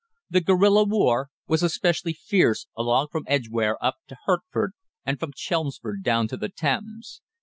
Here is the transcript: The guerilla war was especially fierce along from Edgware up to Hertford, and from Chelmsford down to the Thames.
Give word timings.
The 0.31 0.41
guerilla 0.41 0.83
war 0.83 1.29
was 1.47 1.61
especially 1.61 2.13
fierce 2.13 2.65
along 2.75 3.09
from 3.11 3.23
Edgware 3.27 3.77
up 3.85 3.97
to 4.07 4.17
Hertford, 4.25 4.71
and 5.05 5.19
from 5.19 5.31
Chelmsford 5.35 6.01
down 6.01 6.27
to 6.29 6.37
the 6.37 6.49
Thames. 6.49 7.21